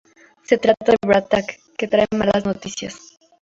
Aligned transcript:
Se 0.41 0.57
trata 0.57 0.93
de 0.93 0.97
Bra'tac, 1.07 1.59
que 1.77 1.87
trae 1.87 2.07
malas 2.11 2.43
noticias. 2.43 2.99